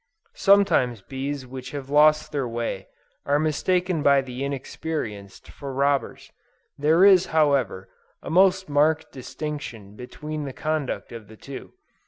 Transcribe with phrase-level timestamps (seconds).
[0.33, 2.87] Sometimes bees which have lost their way,
[3.23, 6.31] are mistaken by the inexperienced, for robbers;
[6.75, 7.87] there is however,
[8.23, 11.73] a most marked distinction between the conduct of the two.